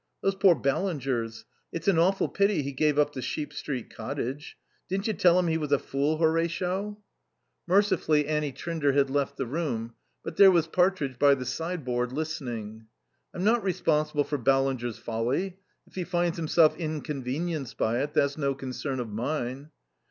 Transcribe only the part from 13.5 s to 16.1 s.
responsible for Ballinger's folly. If he